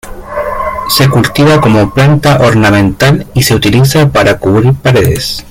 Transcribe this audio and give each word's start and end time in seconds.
Se 0.89 1.07
cultiva 1.11 1.61
como 1.61 1.93
planta 1.93 2.39
ornamental 2.41 3.27
y 3.35 3.43
se 3.43 3.53
utiliza 3.53 4.09
para 4.11 4.39
cubrir 4.39 4.73
paredes. 4.73 5.37